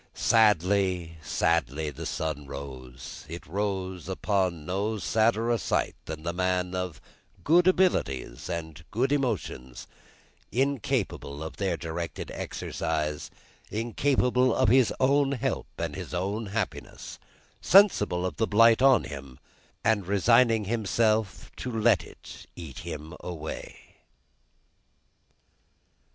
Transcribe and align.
Sadly, 0.15 1.19
sadly, 1.23 1.91
the 1.91 2.07
sun 2.07 2.47
rose; 2.47 3.23
it 3.29 3.45
rose 3.45 4.09
upon 4.09 4.65
no 4.65 4.97
sadder 4.97 5.55
sight 5.59 5.93
than 6.05 6.23
the 6.23 6.33
man 6.33 6.73
of 6.73 6.99
good 7.43 7.67
abilities 7.67 8.49
and 8.49 8.83
good 8.89 9.11
emotions, 9.11 9.85
incapable 10.51 11.43
of 11.43 11.57
their 11.57 11.77
directed 11.77 12.31
exercise, 12.33 13.29
incapable 13.69 14.55
of 14.55 14.69
his 14.69 14.91
own 14.99 15.33
help 15.33 15.67
and 15.77 15.95
his 15.95 16.15
own 16.15 16.47
happiness, 16.47 17.19
sensible 17.61 18.25
of 18.25 18.37
the 18.37 18.47
blight 18.47 18.81
on 18.81 19.03
him, 19.03 19.37
and 19.83 20.07
resigning 20.07 20.65
himself 20.65 21.51
to 21.57 21.71
let 21.71 22.03
it 22.03 22.47
eat 22.55 22.79
him 22.79 23.13
away. 23.19 23.97